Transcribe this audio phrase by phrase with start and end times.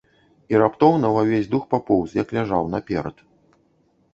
[0.53, 3.17] І раптоўна ва ўвесь дух папоўз, як ляжаў, наперад.